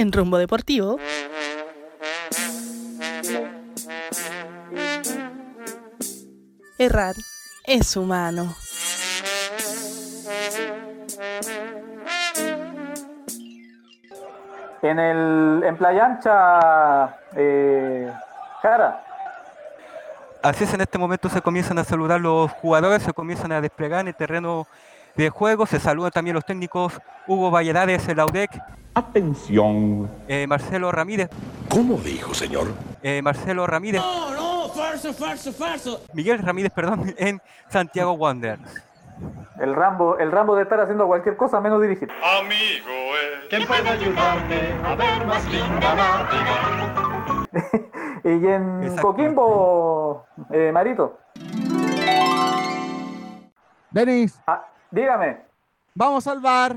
En 0.00 0.12
Rumbo 0.12 0.38
Deportivo. 0.38 0.96
Errar 6.78 7.14
es 7.66 7.96
humano. 7.98 8.54
En, 14.80 14.98
el, 14.98 15.64
en 15.64 15.76
Playa 15.76 16.06
Ancha, 16.06 17.18
eh, 17.36 18.10
Jara, 18.62 19.04
Así 20.42 20.64
es, 20.64 20.72
en 20.72 20.80
este 20.80 20.96
momento 20.96 21.28
se 21.28 21.42
comienzan 21.42 21.78
a 21.78 21.84
saludar 21.84 22.22
los 22.22 22.50
jugadores, 22.52 23.02
se 23.02 23.12
comienzan 23.12 23.52
a 23.52 23.60
desplegar 23.60 24.00
en 24.00 24.08
el 24.08 24.14
terreno 24.14 24.66
de 25.14 25.28
juego, 25.28 25.66
se 25.66 25.78
saludan 25.78 26.10
también 26.10 26.32
los 26.32 26.46
técnicos 26.46 26.98
Hugo 27.26 27.50
Valladares, 27.50 28.08
el 28.08 28.18
AUDEC, 28.18 28.50
Atención. 28.94 30.10
eh, 30.28 30.46
Marcelo 30.46 30.90
Ramírez, 30.92 31.30
¿Cómo 31.68 31.96
dijo, 31.98 32.34
señor? 32.34 32.68
eh, 33.02 33.22
Marcelo 33.22 33.66
Ramírez, 33.66 34.00
No, 34.02 34.30
no, 34.34 34.68
falso, 34.70 35.12
falso, 35.14 35.52
falso. 35.52 36.00
Miguel 36.12 36.38
Ramírez, 36.40 36.72
perdón, 36.72 37.14
en 37.18 37.40
Santiago 37.68 38.12
Wanderers. 38.12 38.82
el 39.60 39.74
Rambo, 39.74 40.18
el 40.18 40.32
Rambo 40.32 40.56
de 40.56 40.62
estar 40.64 40.80
haciendo 40.80 41.06
cualquier 41.06 41.36
cosa 41.36 41.60
menos 41.60 41.80
dirigir. 41.80 42.08
Amigo, 42.40 42.88
eh. 42.90 43.46
¿Quién 43.48 43.66
puede 43.66 43.88
ayudarme 43.88 44.72
a 44.84 44.94
ver 44.96 45.26
más 45.26 45.44
linda 45.50 45.94
la 45.94 46.28
vida? 46.30 47.46
Y 48.22 48.28
en 48.46 48.82
Exacto. 48.84 49.02
Coquimbo, 49.08 50.26
eh, 50.52 50.70
Marito, 50.72 51.18
Denis, 53.90 54.38
ah, 54.46 54.66
dígame. 54.90 55.38
vamos 55.94 56.26
al 56.26 56.38
bar. 56.40 56.76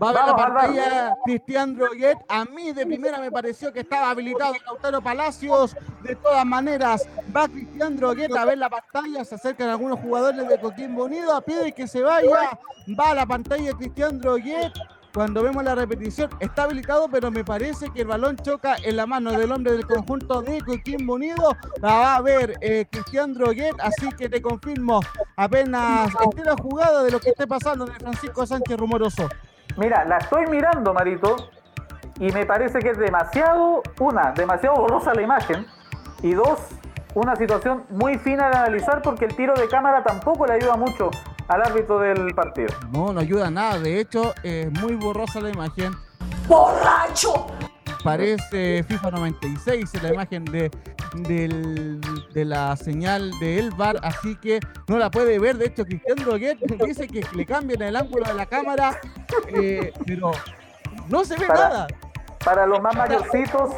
Va 0.00 0.10
a 0.10 0.12
ver 0.12 0.26
la 0.26 0.36
pantalla 0.36 1.16
Cristian 1.24 1.76
Droguet. 1.76 2.18
A 2.28 2.44
mí 2.44 2.72
de 2.72 2.86
primera 2.86 3.18
me 3.18 3.30
pareció 3.30 3.72
que 3.72 3.80
estaba 3.80 4.10
habilitado 4.10 4.54
Lautaro 4.64 5.02
Palacios. 5.02 5.76
De 6.02 6.14
todas 6.14 6.44
maneras, 6.46 7.08
va 7.34 7.48
Cristian 7.48 7.96
Droguet 7.96 8.34
a 8.36 8.44
ver 8.44 8.58
la 8.58 8.70
pantalla. 8.70 9.24
Se 9.24 9.34
acercan 9.34 9.68
algunos 9.68 9.98
jugadores 10.00 10.48
de 10.48 10.60
Coquimbo 10.60 11.04
Unido. 11.04 11.40
Pide 11.42 11.72
que 11.72 11.88
se 11.88 12.02
vaya. 12.02 12.58
Va 12.98 13.10
a 13.10 13.14
la 13.14 13.26
pantalla 13.26 13.72
Cristian 13.72 14.20
Droguet. 14.20 14.72
Cuando 15.14 15.42
vemos 15.42 15.64
la 15.64 15.74
repetición, 15.74 16.30
está 16.38 16.64
habilitado, 16.64 17.08
pero 17.10 17.30
me 17.30 17.42
parece 17.42 17.90
que 17.90 18.02
el 18.02 18.06
balón 18.06 18.36
choca 18.36 18.76
en 18.84 18.96
la 18.96 19.06
mano 19.06 19.32
del 19.32 19.50
hombre 19.50 19.72
del 19.72 19.86
conjunto 19.86 20.42
de 20.42 20.60
Coquimbo 20.60 21.14
Unido. 21.14 21.56
La 21.80 21.94
va 21.94 22.16
a 22.16 22.20
ver 22.20 22.56
eh, 22.60 22.86
Cristian 22.90 23.32
Droguet, 23.34 23.74
así 23.80 24.10
que 24.10 24.28
te 24.28 24.40
confirmo 24.42 25.00
apenas 25.34 26.10
esté 26.22 26.44
la 26.44 26.54
jugada 26.56 27.02
de 27.02 27.10
lo 27.10 27.20
que 27.20 27.30
esté 27.30 27.46
pasando 27.46 27.86
de 27.86 27.94
Francisco 27.94 28.46
Sánchez 28.46 28.76
Rumoroso. 28.76 29.28
Mira, 29.78 30.04
la 30.04 30.18
estoy 30.18 30.46
mirando, 30.46 30.92
Marito, 30.92 31.36
y 32.18 32.32
me 32.32 32.44
parece 32.44 32.80
que 32.80 32.90
es 32.90 32.98
demasiado, 32.98 33.80
una, 34.00 34.32
demasiado 34.32 34.74
borrosa 34.74 35.14
la 35.14 35.22
imagen, 35.22 35.66
y 36.20 36.32
dos, 36.32 36.58
una 37.14 37.36
situación 37.36 37.84
muy 37.90 38.18
fina 38.18 38.50
de 38.50 38.56
analizar 38.56 39.02
porque 39.02 39.26
el 39.26 39.36
tiro 39.36 39.54
de 39.54 39.68
cámara 39.68 40.02
tampoco 40.02 40.46
le 40.46 40.54
ayuda 40.54 40.76
mucho 40.76 41.10
al 41.46 41.62
árbitro 41.62 42.00
del 42.00 42.34
partido. 42.34 42.74
No, 42.90 43.12
no 43.12 43.20
ayuda 43.20 43.50
nada. 43.52 43.78
De 43.78 44.00
hecho, 44.00 44.34
es 44.42 44.68
muy 44.80 44.96
borrosa 44.96 45.40
la 45.40 45.50
imagen. 45.50 45.92
¡Borracho! 46.48 47.46
Parece 48.08 48.82
FIFA 48.84 49.10
96 49.10 49.94
en 49.94 50.02
la 50.02 50.12
imagen 50.14 50.44
de, 50.46 50.70
del- 51.28 52.00
de 52.32 52.44
la 52.44 52.74
señal 52.76 53.30
de 53.40 53.58
El 53.58 53.70
VAR, 53.72 53.96
así 54.02 54.34
que 54.36 54.60
no 54.88 54.98
la 54.98 55.10
puede 55.10 55.38
ver. 55.38 55.56
De 55.58 55.66
hecho, 55.66 55.84
Cristian 55.84 56.16
Droguet 56.16 56.58
dice 56.86 57.06
que 57.06 57.22
le 57.36 57.44
cambian 57.44 57.82
el 57.82 57.96
ángulo 57.96 58.24
de 58.24 58.34
la 58.34 58.46
cámara, 58.46 58.98
eh, 59.48 59.92
pero 60.06 60.32
no 61.08 61.24
se 61.24 61.36
ve 61.36 61.46
Para- 61.46 61.68
nada. 61.68 61.86
Para 62.44 62.66
los 62.66 62.80
más 62.80 62.94
mayorcitos, 62.94 63.72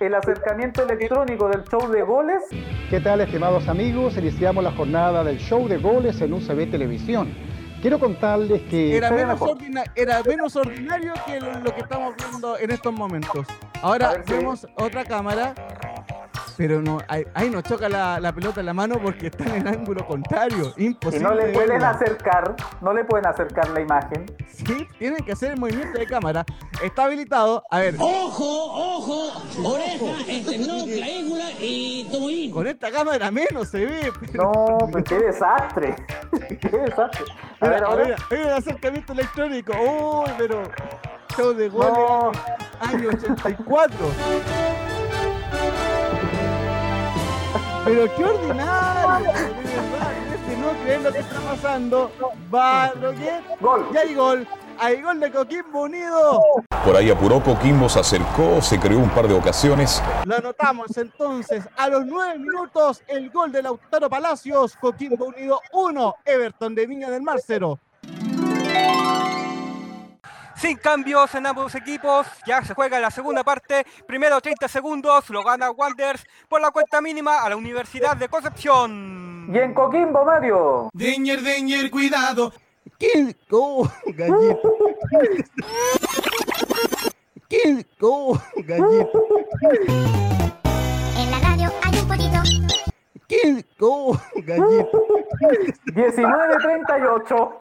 el 0.00 0.14
acercamiento 0.14 0.82
electrónico 0.82 1.46
del 1.50 1.62
show 1.64 1.88
de 1.90 2.02
goles 2.02 2.42
¿Qué 2.88 3.00
tal, 3.00 3.20
estimados 3.20 3.68
amigos? 3.68 4.16
Iniciamos 4.16 4.64
la 4.64 4.72
jornada 4.72 5.22
del 5.22 5.38
show 5.38 5.68
de 5.68 5.76
goles 5.76 6.20
en 6.20 6.32
UCB 6.32 6.68
Televisión. 6.70 7.32
Quiero 7.80 7.98
contarles 7.98 8.60
que 8.68 8.96
Era 8.96 9.10
menos, 9.10 9.40
mejor. 9.40 9.50
ordina- 9.56 9.84
era 9.94 10.22
menos 10.22 10.54
ordinario 10.56 11.14
que 11.26 11.40
lo, 11.40 11.60
lo 11.60 11.74
que 11.74 11.80
estamos 11.80 12.14
viendo 12.16 12.58
en 12.58 12.70
estos 12.70 12.92
momentos. 12.92 13.46
Ahora 13.82 14.10
ver 14.12 14.24
vemos 14.26 14.66
otra 14.76 15.02
cámara, 15.04 15.54
pero 16.58 16.82
no, 16.82 16.98
ahí, 17.08 17.24
ahí 17.32 17.48
nos 17.48 17.62
choca 17.62 17.88
la, 17.88 18.20
la 18.20 18.34
pelota 18.34 18.60
en 18.60 18.66
la 18.66 18.74
mano 18.74 18.96
porque 19.02 19.28
está 19.28 19.44
en 19.44 19.66
el 19.66 19.68
ángulo 19.68 20.06
contrario. 20.06 20.74
y 20.76 20.86
Imposible. 20.86 21.24
no 21.26 21.34
le 21.34 21.46
de 21.46 21.52
pueden 21.54 21.70
verla. 21.70 21.90
acercar, 21.90 22.54
no 22.82 22.92
le 22.92 23.04
pueden 23.04 23.26
acercar 23.26 23.70
la 23.70 23.80
imagen. 23.80 24.26
Sí, 24.52 24.86
tienen 24.98 25.24
que 25.24 25.32
hacer 25.32 25.52
el 25.52 25.58
movimiento 25.58 25.98
de 25.98 26.06
cámara. 26.06 26.44
Está 26.84 27.04
habilitado. 27.04 27.62
A 27.70 27.78
ver, 27.78 27.94
Ojo, 27.98 28.44
ojo, 28.44 29.42
oreja, 29.64 30.20
esternón, 30.30 30.84
clavícula 30.86 31.50
y 31.58 32.06
tomoín. 32.12 32.50
con 32.50 32.66
esta 32.66 32.90
cámara 32.90 33.30
menos 33.30 33.68
se 33.68 33.86
ve. 33.86 34.12
pero- 34.20 34.52
No, 34.52 34.78
pues 34.92 35.04
qué 35.04 35.18
desastre. 35.18 35.96
qué 36.60 36.68
desastre. 36.76 37.24
Mira, 37.60 37.74
ver, 37.74 37.84
ahora. 37.84 38.16
mira, 38.30 38.56
acercamiento 38.56 39.12
electrónico. 39.12 39.72
Uy, 39.72 40.30
pero. 40.38 40.62
Show 41.36 41.52
de 41.54 41.68
goles. 41.68 41.92
No, 41.92 42.32
Año 42.80 43.08
84. 43.10 43.96
Pero 47.84 48.16
qué 48.16 48.24
ordinario. 48.24 49.32
De 49.32 49.32
verdad, 49.32 50.12
este 50.34 50.56
no 50.58 50.70
creer 50.82 51.00
lo 51.02 51.12
que 51.12 51.18
está 51.18 51.40
pasando. 51.40 52.12
Va 52.52 52.92
Roquet. 53.00 53.42
gol. 53.60 53.86
Y 53.92 53.96
hay 53.96 54.14
gol. 54.14 54.46
Hay 54.82 55.02
gol 55.02 55.20
de 55.20 55.30
Coquimbo 55.30 55.82
Unido. 55.82 56.40
Por 56.86 56.96
ahí 56.96 57.10
apuró 57.10 57.42
Coquimbo, 57.42 57.86
se 57.86 58.00
acercó, 58.00 58.62
se 58.62 58.80
creó 58.80 58.98
un 58.98 59.10
par 59.10 59.28
de 59.28 59.34
ocasiones. 59.34 60.02
Lo 60.24 60.36
anotamos 60.36 60.96
entonces 60.96 61.68
a 61.76 61.86
los 61.88 62.06
nueve 62.06 62.38
minutos. 62.38 63.02
El 63.06 63.28
gol 63.28 63.52
de 63.52 63.62
Lautaro 63.62 64.08
Palacios. 64.08 64.76
Coquimbo 64.76 65.26
Unido 65.26 65.60
1. 65.74 66.14
Everton 66.24 66.74
de 66.74 66.86
Viña 66.86 67.10
del 67.10 67.20
Mar 67.20 67.40
0. 67.46 67.78
Sin 70.56 70.78
cambios 70.78 71.34
en 71.34 71.46
ambos 71.46 71.74
equipos, 71.74 72.26
ya 72.46 72.62
se 72.64 72.72
juega 72.72 72.98
la 73.00 73.10
segunda 73.10 73.44
parte. 73.44 73.84
Primero 74.06 74.40
30 74.40 74.66
segundos, 74.66 75.28
lo 75.28 75.44
gana 75.44 75.70
Wanderers 75.70 76.24
por 76.48 76.60
la 76.62 76.70
cuenta 76.70 77.02
mínima 77.02 77.42
a 77.42 77.50
la 77.50 77.56
Universidad 77.56 78.16
de 78.16 78.30
Concepción. 78.30 79.48
Y 79.52 79.58
en 79.58 79.74
Coquimbo, 79.74 80.24
Mario. 80.24 80.88
Deñer, 80.94 81.42
deñer, 81.42 81.90
cuidado. 81.90 82.52
¿Quién? 82.98 83.36
¡Oh, 83.50 83.88
gallito! 84.06 84.72
¿Quién? 87.48 87.86
¡Oh, 88.00 88.38
gallito! 88.56 89.46
En 91.16 91.30
la 91.30 91.40
radio 91.40 91.70
hay 91.82 91.98
un 91.98 92.08
poquito. 92.08 92.42
¿Quién? 93.26 93.64
¡Oh, 93.80 94.18
gallito! 94.34 95.06
19-38. 95.86 97.56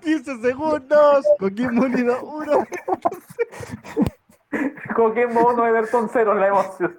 15 0.00 0.40
segundos. 0.40 1.26
Coquimbo 1.38 1.84
Unido 1.84 2.22
1. 2.22 2.66
Coquimbo 4.96 5.52
1, 5.52 5.66
Everton 5.66 6.08
0 6.12 6.32
en 6.32 6.40
la 6.40 6.46
emoción. 6.48 6.98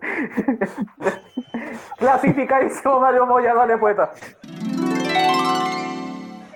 Clasificadísimo 1.98 3.00
Mario 3.00 3.26
Moya, 3.26 3.54
dale 3.54 3.78
puesta. 3.78 4.12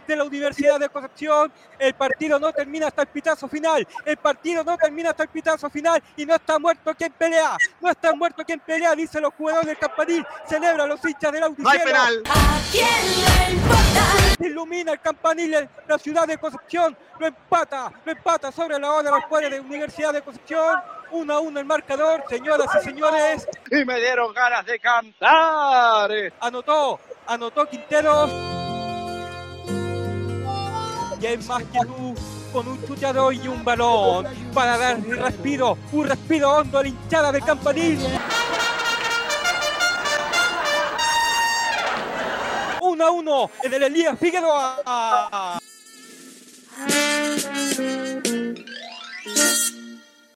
de 0.09 0.15
la 0.15 0.23
Universidad 0.23 0.79
de 0.79 0.89
Concepción. 0.89 1.51
El 1.77 1.93
partido 1.93 2.39
no 2.39 2.51
termina 2.51 2.87
hasta 2.87 3.03
el 3.03 3.07
pitazo 3.07 3.47
final. 3.47 3.87
El 4.03 4.17
partido 4.17 4.63
no 4.63 4.77
termina 4.77 5.11
hasta 5.11 5.23
el 5.23 5.29
pitazo 5.29 5.69
final. 5.69 6.01
Y 6.17 6.25
no 6.25 6.35
está 6.35 6.59
muerto 6.59 6.93
quien 6.95 7.11
pelea. 7.13 7.55
No 7.79 7.89
está 7.89 8.13
muerto 8.13 8.43
quien 8.43 8.59
pelea, 8.59 8.95
dicen 8.95 9.21
los 9.21 9.33
jugadores 9.35 9.67
del 9.67 9.77
campanil. 9.77 10.25
Celebra 10.47 10.85
los 10.87 11.03
hinchas 11.05 11.31
del 11.31 11.43
Audiciero. 11.43 11.69
No 11.71 11.79
hay 11.79 11.85
penal. 11.85 12.23
¿A 12.25 12.59
quién 12.71 12.87
le 13.47 13.53
importa? 13.53 14.43
Ilumina 14.43 14.91
el 14.93 14.99
campanil 14.99 15.53
en 15.53 15.69
la 15.87 15.97
ciudad 15.99 16.27
de 16.27 16.37
Concepción. 16.37 16.97
Lo 17.19 17.27
empata. 17.27 17.91
Lo 18.03 18.11
empata 18.11 18.51
sobre 18.51 18.79
la 18.79 18.91
hora 18.91 19.03
de 19.03 19.15
los 19.15 19.23
jugadores 19.25 19.51
de 19.51 19.59
Universidad 19.59 20.11
de 20.11 20.21
Concepción. 20.21 20.81
1 21.11 21.33
a 21.33 21.39
1 21.39 21.59
el 21.59 21.65
marcador, 21.65 22.23
señoras 22.29 22.67
y 22.79 22.83
señores. 22.83 23.47
Y 23.71 23.85
me 23.85 23.99
dieron 23.99 24.33
ganas 24.33 24.65
de 24.65 24.79
cantar. 24.79 26.09
Anotó, 26.39 26.99
anotó 27.27 27.65
Quinteros. 27.67 28.31
Y 31.21 31.25
es 31.25 31.45
más 31.47 31.63
que 31.63 31.79
tú, 31.79 32.15
con 32.53 32.67
un 32.67 32.85
chuteador 32.85 33.33
y 33.33 33.47
un 33.47 33.63
balón, 33.63 34.25
para 34.53 34.77
dar 34.77 34.95
un 34.97 35.17
respiro, 35.17 35.77
un 35.91 36.07
respiro 36.07 36.49
hondo 36.49 36.79
a 36.79 36.83
la 36.83 36.87
hinchada 36.87 37.31
del 37.31 37.43
campanil. 37.43 37.99
1 42.81 43.05
a 43.05 43.11
1 43.11 43.51
en 43.63 43.73
el 43.73 43.83
Elías 43.83 44.17
Figueroa. 44.17 45.59